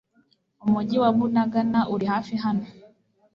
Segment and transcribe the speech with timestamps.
[0.65, 2.65] umujyi wa Bunagana uri hafi hano